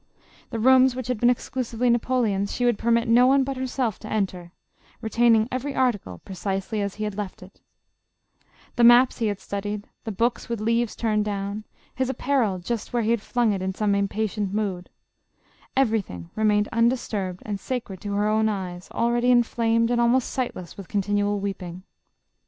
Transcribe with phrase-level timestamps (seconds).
[0.49, 4.11] The rooms which had been exclusively Napoleon's, she would permit no one but herself to
[4.11, 4.51] enter,
[4.99, 7.61] retaining every article pre cisely as he had left it
[8.77, 12.91] The maps he had studied, the books with leaves turned down, his apparel j ust
[12.91, 14.89] where he had flung it in some impatient mood;
[15.77, 20.77] everything remained undisturbed and sacred to her own eyes al ready inflamed and almost sightless
[20.77, 21.83] with continual weeping.